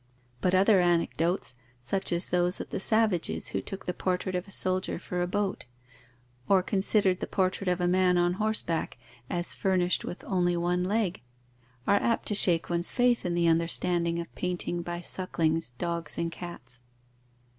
[0.41, 4.49] But other anecdotes, such as those of the savages who took the portrait of a
[4.49, 5.65] soldier for a boat,
[6.49, 8.97] or considered the portrait of a man on horseback
[9.29, 11.21] as furnished with only one leg,
[11.85, 16.31] are apt to shake one's faith in the understanding of painting by sucklings, dogs, and
[16.31, 16.81] cats.